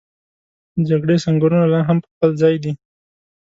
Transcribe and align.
د 0.75 0.79
جګړې 0.89 1.15
سنګرونه 1.25 1.65
لا 1.73 1.79
هم 1.87 1.97
په 2.03 2.07
خپل 2.11 2.29
ځای 2.41 2.55
دي. 2.63 2.71